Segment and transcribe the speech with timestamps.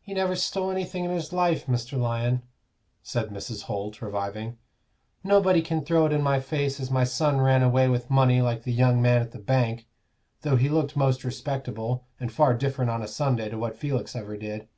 [0.00, 1.98] "He never stole anything in his life, Mr.
[1.98, 2.42] Lyon,"
[3.02, 3.62] said Mrs.
[3.62, 4.58] Holt, reviving.
[5.24, 8.62] "Nobody can throw it in my face as my son ran away with money like
[8.62, 9.88] the young man at the bank
[10.42, 14.36] though he looked most respectable, and far different on a Sunday to what Felix ever
[14.36, 14.68] did.